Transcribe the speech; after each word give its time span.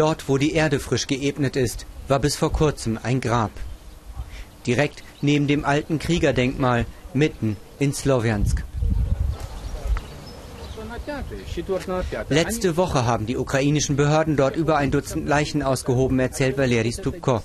Dort, 0.00 0.30
wo 0.30 0.38
die 0.38 0.54
Erde 0.54 0.80
frisch 0.80 1.06
geebnet 1.06 1.56
ist, 1.56 1.84
war 2.08 2.20
bis 2.20 2.34
vor 2.34 2.50
kurzem 2.54 2.98
ein 3.02 3.20
Grab. 3.20 3.50
Direkt 4.66 5.02
neben 5.20 5.46
dem 5.46 5.66
alten 5.66 5.98
Kriegerdenkmal, 5.98 6.86
mitten 7.12 7.58
in 7.78 7.92
Slowiansk. 7.92 8.64
Letzte 12.30 12.78
Woche 12.78 13.04
haben 13.04 13.26
die 13.26 13.36
ukrainischen 13.36 13.96
Behörden 13.96 14.38
dort 14.38 14.56
über 14.56 14.78
ein 14.78 14.90
Dutzend 14.90 15.28
Leichen 15.28 15.62
ausgehoben, 15.62 16.18
erzählt 16.18 16.56
Valeri 16.56 16.92
Stupko. 16.92 17.42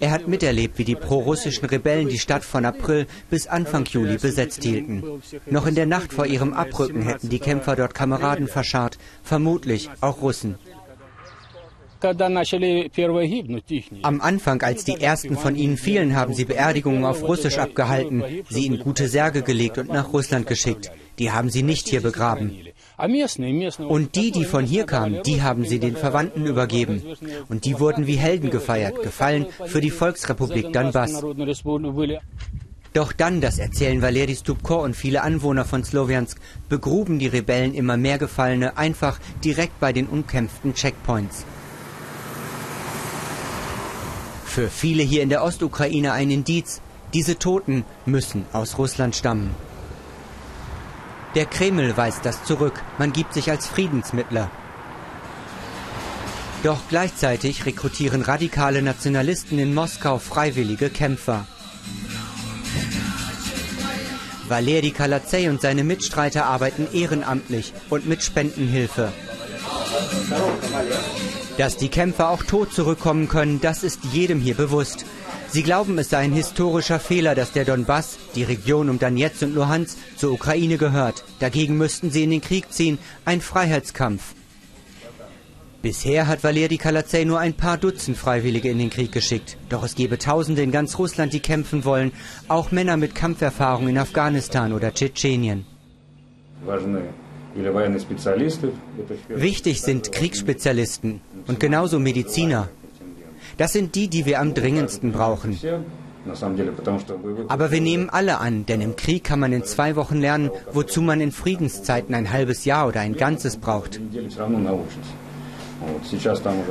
Er 0.00 0.10
hat 0.10 0.28
miterlebt, 0.28 0.76
wie 0.76 0.84
die 0.84 0.96
prorussischen 0.96 1.64
Rebellen 1.64 2.08
die 2.08 2.18
Stadt 2.18 2.44
von 2.44 2.66
April 2.66 3.06
bis 3.30 3.46
Anfang 3.46 3.86
Juli 3.86 4.18
besetzt 4.18 4.64
hielten. 4.64 5.02
Noch 5.46 5.66
in 5.66 5.76
der 5.76 5.86
Nacht 5.86 6.12
vor 6.12 6.26
ihrem 6.26 6.52
Abrücken 6.52 7.00
hätten 7.00 7.30
die 7.30 7.38
Kämpfer 7.38 7.74
dort 7.74 7.94
Kameraden 7.94 8.48
verscharrt, 8.48 8.98
vermutlich 9.22 9.88
auch 10.02 10.20
Russen. 10.20 10.56
Am 14.02 14.20
Anfang, 14.20 14.62
als 14.62 14.84
die 14.84 15.00
ersten 15.00 15.36
von 15.36 15.56
ihnen 15.56 15.76
fielen, 15.76 16.14
haben 16.16 16.34
sie 16.34 16.44
Beerdigungen 16.44 17.04
auf 17.04 17.22
Russisch 17.22 17.58
abgehalten, 17.58 18.22
sie 18.48 18.66
in 18.66 18.78
gute 18.78 19.08
Särge 19.08 19.42
gelegt 19.42 19.78
und 19.78 19.88
nach 19.88 20.12
Russland 20.12 20.46
geschickt. 20.46 20.90
Die 21.18 21.30
haben 21.30 21.50
sie 21.50 21.62
nicht 21.62 21.88
hier 21.88 22.02
begraben. 22.02 22.52
Und 22.96 24.16
die, 24.16 24.30
die 24.30 24.44
von 24.44 24.64
hier 24.64 24.84
kamen, 24.84 25.22
die 25.24 25.42
haben 25.42 25.64
sie 25.64 25.78
den 25.78 25.96
Verwandten 25.96 26.46
übergeben. 26.46 27.02
Und 27.48 27.64
die 27.64 27.80
wurden 27.80 28.06
wie 28.06 28.16
Helden 28.16 28.50
gefeiert, 28.50 29.02
gefallen 29.02 29.46
für 29.66 29.80
die 29.80 29.90
Volksrepublik 29.90 30.72
Donbass. 30.72 31.24
Doch 32.92 33.12
dann, 33.12 33.40
das 33.40 33.58
erzählen 33.58 34.02
Valeri 34.02 34.36
Stupko 34.36 34.84
und 34.84 34.94
viele 34.94 35.22
Anwohner 35.22 35.64
von 35.64 35.82
Slowiansk, 35.82 36.38
begruben 36.68 37.18
die 37.18 37.26
Rebellen 37.26 37.74
immer 37.74 37.96
mehr 37.96 38.18
Gefallene 38.18 38.78
einfach 38.78 39.18
direkt 39.42 39.80
bei 39.80 39.92
den 39.92 40.06
umkämpften 40.06 40.74
Checkpoints. 40.74 41.44
Für 44.54 44.68
viele 44.68 45.02
hier 45.02 45.24
in 45.24 45.30
der 45.30 45.42
Ostukraine 45.42 46.12
ein 46.12 46.30
Indiz, 46.30 46.80
diese 47.12 47.40
Toten 47.40 47.84
müssen 48.06 48.46
aus 48.52 48.78
Russland 48.78 49.16
stammen. 49.16 49.52
Der 51.34 51.44
Kreml 51.44 51.96
weist 51.96 52.24
das 52.24 52.44
zurück, 52.44 52.80
man 52.96 53.12
gibt 53.12 53.34
sich 53.34 53.50
als 53.50 53.66
Friedensmittler. 53.66 54.48
Doch 56.62 56.78
gleichzeitig 56.88 57.66
rekrutieren 57.66 58.22
radikale 58.22 58.80
Nationalisten 58.80 59.58
in 59.58 59.74
Moskau 59.74 60.20
freiwillige 60.20 60.88
Kämpfer. 60.88 61.48
Valeri 64.46 64.92
Kalatay 64.92 65.48
und 65.48 65.62
seine 65.62 65.82
Mitstreiter 65.82 66.46
arbeiten 66.46 66.86
ehrenamtlich 66.92 67.72
und 67.90 68.06
mit 68.06 68.22
Spendenhilfe. 68.22 69.12
Dass 71.56 71.76
die 71.76 71.88
Kämpfer 71.88 72.30
auch 72.30 72.42
tot 72.42 72.72
zurückkommen 72.72 73.28
können, 73.28 73.60
das 73.60 73.84
ist 73.84 74.00
jedem 74.12 74.40
hier 74.40 74.54
bewusst. 74.54 75.04
Sie 75.48 75.62
glauben, 75.62 75.96
es 75.98 76.10
sei 76.10 76.18
ein 76.18 76.32
historischer 76.32 76.98
Fehler, 76.98 77.36
dass 77.36 77.52
der 77.52 77.64
Donbass, 77.64 78.18
die 78.34 78.42
Region 78.42 78.90
um 78.90 78.98
Donetsk 78.98 79.42
und 79.42 79.54
Luhansk, 79.54 79.96
zur 80.16 80.32
Ukraine 80.32 80.78
gehört. 80.78 81.24
Dagegen 81.38 81.76
müssten 81.76 82.10
sie 82.10 82.24
in 82.24 82.30
den 82.30 82.40
Krieg 82.40 82.72
ziehen, 82.72 82.98
ein 83.24 83.40
Freiheitskampf. 83.40 84.34
Bisher 85.80 86.26
hat 86.26 86.42
Valeri 86.42 86.76
Kalatay 86.76 87.24
nur 87.24 87.38
ein 87.38 87.54
paar 87.54 87.76
Dutzend 87.76 88.16
Freiwillige 88.16 88.70
in 88.70 88.78
den 88.78 88.90
Krieg 88.90 89.12
geschickt. 89.12 89.56
Doch 89.68 89.84
es 89.84 89.94
gebe 89.94 90.18
Tausende 90.18 90.62
in 90.62 90.72
ganz 90.72 90.98
Russland, 90.98 91.32
die 91.32 91.40
kämpfen 91.40 91.84
wollen, 91.84 92.10
auch 92.48 92.72
Männer 92.72 92.96
mit 92.96 93.14
Kampferfahrung 93.14 93.86
in 93.88 93.98
Afghanistan 93.98 94.72
oder 94.72 94.92
Tschetschenien. 94.92 95.66
Wichtig 99.28 99.82
sind 99.82 100.12
Kriegsspezialisten 100.12 101.20
und 101.46 101.60
genauso 101.60 101.98
Mediziner. 101.98 102.68
Das 103.56 103.72
sind 103.72 103.94
die, 103.94 104.08
die 104.08 104.26
wir 104.26 104.40
am 104.40 104.54
dringendsten 104.54 105.12
brauchen. 105.12 105.58
Aber 107.48 107.70
wir 107.70 107.80
nehmen 107.80 108.08
alle 108.10 108.38
an, 108.38 108.66
denn 108.66 108.80
im 108.80 108.96
Krieg 108.96 109.24
kann 109.24 109.40
man 109.40 109.52
in 109.52 109.64
zwei 109.64 109.94
Wochen 109.94 110.20
lernen, 110.20 110.50
wozu 110.72 111.02
man 111.02 111.20
in 111.20 111.32
Friedenszeiten 111.32 112.14
ein 112.14 112.32
halbes 112.32 112.64
Jahr 112.64 112.88
oder 112.88 113.00
ein 113.00 113.14
ganzes 113.14 113.58
braucht. 113.58 114.00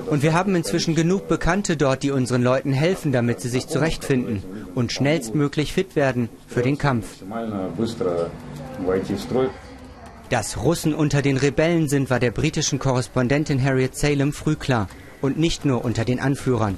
Und 0.10 0.24
wir 0.24 0.34
haben 0.34 0.56
inzwischen 0.56 0.96
genug 0.96 1.28
Bekannte 1.28 1.78
dort, 1.78 2.02
die 2.04 2.12
unseren 2.12 2.42
Leuten 2.42 2.74
helfen, 2.74 3.12
damit 3.12 3.42
sie 3.42 3.50
sich 3.50 3.68
zurechtfinden 3.68 4.42
und 4.74 4.92
schnellstmöglich 4.92 5.72
fit 5.74 5.96
werden 5.96 6.30
für 6.48 6.64
den 6.64 6.78
Kampf. 6.78 7.22
Dass 10.34 10.58
Russen 10.58 10.96
unter 10.96 11.22
den 11.22 11.38
Rebellen 11.38 11.88
sind, 11.88 12.10
war 12.10 12.20
der 12.20 12.32
britischen 12.32 12.80
Korrespondentin 12.80 13.64
Harriet 13.64 13.96
Salem 13.96 14.34
früh 14.34 14.56
klar 14.56 14.88
und 15.22 15.38
nicht 15.38 15.64
nur 15.64 15.86
unter 15.86 16.06
den 16.06 16.20
Anführern. 16.20 16.76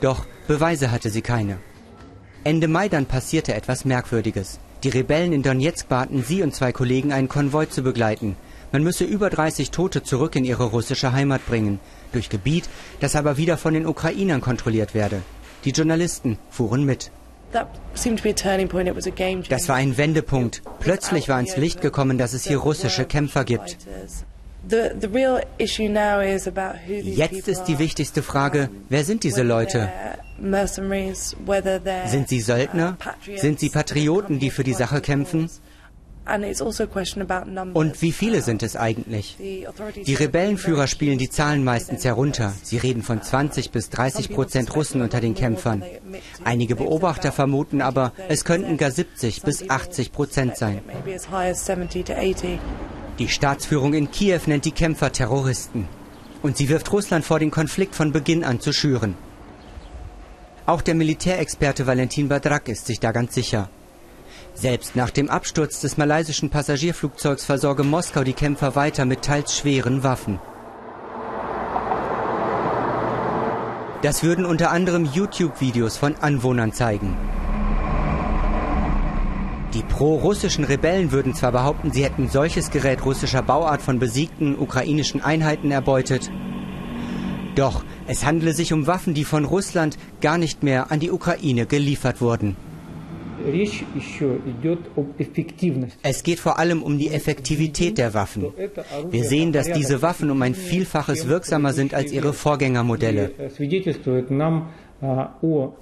Doch 0.00 0.24
Beweise 0.46 0.92
hatte 0.92 1.10
sie 1.10 1.20
keine. 1.20 1.58
Ende 2.44 2.68
Mai 2.68 2.88
dann 2.88 3.06
passierte 3.06 3.54
etwas 3.54 3.84
Merkwürdiges. 3.84 4.60
Die 4.84 4.88
Rebellen 4.88 5.32
in 5.32 5.42
Donetsk 5.42 5.88
baten 5.88 6.22
sie 6.22 6.44
und 6.44 6.54
zwei 6.54 6.70
Kollegen, 6.70 7.12
einen 7.12 7.28
Konvoi 7.28 7.66
zu 7.66 7.82
begleiten. 7.82 8.36
Man 8.70 8.84
müsse 8.84 9.02
über 9.02 9.30
30 9.30 9.72
Tote 9.72 10.04
zurück 10.04 10.36
in 10.36 10.44
ihre 10.44 10.66
russische 10.66 11.10
Heimat 11.10 11.44
bringen, 11.48 11.80
durch 12.12 12.28
Gebiet, 12.28 12.68
das 13.00 13.16
aber 13.16 13.36
wieder 13.36 13.58
von 13.58 13.74
den 13.74 13.84
Ukrainern 13.84 14.40
kontrolliert 14.40 14.94
werde. 14.94 15.22
Die 15.64 15.72
Journalisten 15.72 16.38
fuhren 16.50 16.84
mit. 16.84 17.10
Das 19.48 19.68
war 19.68 19.76
ein 19.76 19.96
Wendepunkt. 19.96 20.62
Plötzlich 20.80 21.28
war 21.28 21.40
ins 21.40 21.56
Licht 21.56 21.80
gekommen, 21.80 22.18
dass 22.18 22.32
es 22.32 22.44
hier 22.44 22.58
russische 22.58 23.04
Kämpfer 23.04 23.44
gibt. 23.44 23.76
Jetzt 26.88 27.48
ist 27.48 27.64
die 27.64 27.78
wichtigste 27.78 28.22
Frage, 28.22 28.68
wer 28.88 29.04
sind 29.04 29.24
diese 29.24 29.42
Leute? 29.42 29.88
Sind 32.06 32.28
sie 32.28 32.40
Söldner? 32.40 32.96
Sind 33.36 33.58
sie 33.60 33.70
Patrioten, 33.70 34.38
die 34.38 34.50
für 34.50 34.64
die 34.64 34.74
Sache 34.74 35.00
kämpfen? 35.00 35.50
Also 36.30 36.64
Und 37.74 38.02
wie 38.02 38.12
viele 38.12 38.42
sind 38.42 38.62
es 38.62 38.76
eigentlich? 38.76 39.36
Die 39.38 40.14
Rebellenführer 40.14 40.86
spielen 40.86 41.18
die 41.18 41.30
Zahlen 41.30 41.64
meistens 41.64 42.04
herunter. 42.04 42.54
Sie 42.62 42.78
reden 42.78 43.02
von 43.02 43.22
20 43.22 43.70
bis 43.70 43.90
30 43.90 44.30
Prozent 44.30 44.74
Russen 44.76 45.02
unter 45.02 45.20
den 45.20 45.34
Kämpfern. 45.34 45.82
Einige 46.44 46.76
Beobachter 46.76 47.32
vermuten 47.32 47.80
aber, 47.80 48.12
es 48.28 48.44
könnten 48.44 48.76
gar 48.76 48.90
70 48.90 49.42
bis 49.42 49.68
80 49.68 50.12
Prozent 50.12 50.56
sein. 50.56 50.80
Die 53.18 53.28
Staatsführung 53.28 53.94
in 53.94 54.10
Kiew 54.10 54.40
nennt 54.46 54.64
die 54.64 54.70
Kämpfer 54.70 55.12
Terroristen. 55.12 55.88
Und 56.42 56.56
sie 56.56 56.68
wirft 56.68 56.90
Russland 56.92 57.24
vor, 57.24 57.38
den 57.38 57.50
Konflikt 57.50 57.94
von 57.94 58.12
Beginn 58.12 58.44
an 58.44 58.60
zu 58.60 58.72
schüren. 58.72 59.14
Auch 60.64 60.80
der 60.82 60.94
Militärexperte 60.94 61.86
Valentin 61.86 62.28
Badrak 62.28 62.68
ist 62.68 62.86
sich 62.86 63.00
da 63.00 63.12
ganz 63.12 63.34
sicher. 63.34 63.68
Selbst 64.60 64.94
nach 64.94 65.08
dem 65.08 65.30
Absturz 65.30 65.80
des 65.80 65.96
malaysischen 65.96 66.50
Passagierflugzeugs 66.50 67.46
versorge 67.46 67.82
Moskau 67.82 68.24
die 68.24 68.34
Kämpfer 68.34 68.76
weiter 68.76 69.06
mit 69.06 69.22
teils 69.22 69.56
schweren 69.56 70.02
Waffen. 70.02 70.38
Das 74.02 74.22
würden 74.22 74.44
unter 74.44 74.70
anderem 74.70 75.06
YouTube-Videos 75.06 75.96
von 75.96 76.14
Anwohnern 76.16 76.74
zeigen. 76.74 77.16
Die 79.72 79.82
pro-russischen 79.82 80.64
Rebellen 80.64 81.10
würden 81.10 81.34
zwar 81.34 81.52
behaupten, 81.52 81.90
sie 81.90 82.04
hätten 82.04 82.28
solches 82.28 82.70
Gerät 82.70 83.02
russischer 83.06 83.40
Bauart 83.40 83.80
von 83.80 83.98
besiegten 83.98 84.58
ukrainischen 84.58 85.24
Einheiten 85.24 85.70
erbeutet, 85.70 86.30
doch 87.54 87.82
es 88.06 88.26
handele 88.26 88.52
sich 88.52 88.74
um 88.74 88.86
Waffen, 88.86 89.14
die 89.14 89.24
von 89.24 89.46
Russland 89.46 89.96
gar 90.20 90.36
nicht 90.36 90.62
mehr 90.62 90.90
an 90.92 91.00
die 91.00 91.10
Ukraine 91.10 91.64
geliefert 91.64 92.20
wurden. 92.20 92.56
Es 96.02 96.22
geht 96.22 96.40
vor 96.40 96.58
allem 96.58 96.82
um 96.82 96.98
die 96.98 97.08
Effektivität 97.08 97.98
der 97.98 98.14
Waffen. 98.14 98.46
Wir 99.10 99.24
sehen, 99.24 99.52
dass 99.52 99.70
diese 99.72 100.02
Waffen 100.02 100.30
um 100.30 100.42
ein 100.42 100.54
Vielfaches 100.54 101.26
wirksamer 101.28 101.72
sind 101.72 101.94
als 101.94 102.12
ihre 102.12 102.32
Vorgängermodelle. 102.32 103.32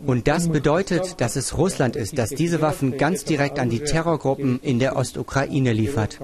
Und 0.07 0.29
das 0.29 0.49
bedeutet, 0.49 1.21
dass 1.21 1.35
es 1.35 1.59
Russland 1.59 1.97
ist, 1.97 2.17
das 2.19 2.31
diese 2.31 2.61
Waffen 2.61 2.97
ganz 2.97 3.25
direkt 3.25 3.59
an 3.59 3.69
die 3.69 3.81
Terrorgruppen 3.81 4.61
in 4.63 4.79
der 4.79 4.97
Ostukraine 4.97 5.73
liefert. 5.73 6.21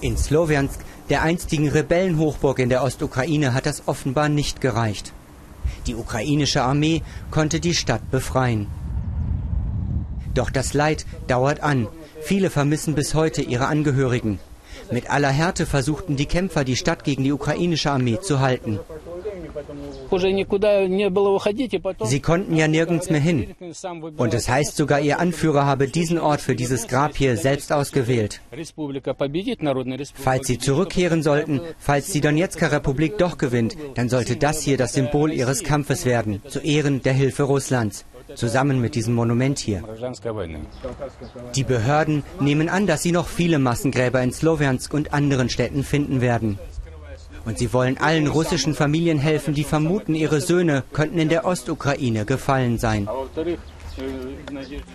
In 0.00 0.16
Slowiansk, 0.16 0.80
der 1.10 1.22
einstigen 1.22 1.68
Rebellenhochburg 1.68 2.60
in 2.60 2.68
der 2.68 2.84
Ostukraine, 2.84 3.52
hat 3.54 3.66
das 3.66 3.82
offenbar 3.86 4.28
nicht 4.28 4.60
gereicht. 4.60 5.12
Die 5.86 5.94
ukrainische 5.94 6.62
Armee 6.62 7.02
konnte 7.30 7.60
die 7.60 7.74
Stadt 7.74 8.10
befreien. 8.10 8.66
Doch 10.34 10.50
das 10.50 10.72
Leid 10.74 11.06
dauert 11.26 11.60
an. 11.62 11.88
Viele 12.22 12.50
vermissen 12.50 12.94
bis 12.94 13.14
heute 13.14 13.42
ihre 13.42 13.66
Angehörigen. 13.66 14.38
Mit 14.90 15.10
aller 15.10 15.30
Härte 15.30 15.66
versuchten 15.66 16.16
die 16.16 16.26
Kämpfer, 16.26 16.64
die 16.64 16.76
Stadt 16.76 17.04
gegen 17.04 17.24
die 17.24 17.32
ukrainische 17.32 17.90
Armee 17.90 18.18
zu 18.20 18.40
halten. 18.40 18.78
Sie 22.04 22.20
konnten 22.20 22.56
ja 22.56 22.68
nirgends 22.68 23.10
mehr 23.10 23.20
hin. 23.20 23.54
Und 24.16 24.34
es 24.34 24.48
heißt 24.48 24.76
sogar, 24.76 25.00
ihr 25.00 25.18
Anführer 25.18 25.66
habe 25.66 25.88
diesen 25.88 26.18
Ort 26.18 26.40
für 26.40 26.54
dieses 26.54 26.86
Grab 26.88 27.16
hier 27.16 27.36
selbst 27.36 27.72
ausgewählt. 27.72 28.40
Falls 30.14 30.46
sie 30.46 30.58
zurückkehren 30.58 31.22
sollten, 31.22 31.60
falls 31.78 32.12
die 32.12 32.20
Donetsker 32.20 32.72
Republik 32.72 33.18
doch 33.18 33.38
gewinnt, 33.38 33.76
dann 33.94 34.08
sollte 34.08 34.36
das 34.36 34.62
hier 34.62 34.76
das 34.76 34.92
Symbol 34.94 35.32
ihres 35.32 35.62
Kampfes 35.62 36.04
werden, 36.04 36.42
zu 36.48 36.60
Ehren 36.60 37.02
der 37.02 37.14
Hilfe 37.14 37.44
Russlands 37.44 38.04
zusammen 38.34 38.80
mit 38.80 38.94
diesem 38.94 39.14
Monument 39.14 39.58
hier. 39.58 39.82
Die 41.54 41.64
Behörden 41.64 42.22
nehmen 42.40 42.68
an, 42.68 42.86
dass 42.86 43.02
sie 43.02 43.12
noch 43.12 43.26
viele 43.26 43.58
Massengräber 43.58 44.22
in 44.22 44.32
Slowiansk 44.32 44.92
und 44.94 45.12
anderen 45.12 45.48
Städten 45.48 45.84
finden 45.84 46.20
werden. 46.20 46.58
Und 47.44 47.58
sie 47.58 47.72
wollen 47.72 47.98
allen 47.98 48.28
russischen 48.28 48.74
Familien 48.74 49.18
helfen, 49.18 49.54
die 49.54 49.64
vermuten, 49.64 50.14
ihre 50.14 50.40
Söhne 50.40 50.84
könnten 50.92 51.18
in 51.18 51.28
der 51.28 51.44
Ostukraine 51.44 52.24
gefallen 52.24 52.78
sein. 52.78 53.08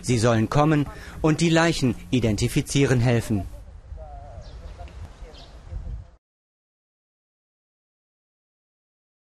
Sie 0.02 0.18
sollen 0.18 0.50
kommen 0.50 0.86
und 1.22 1.42
die 1.42 1.50
Leichen 1.50 1.96
identifizieren 2.10 3.00
helfen. 3.00 3.44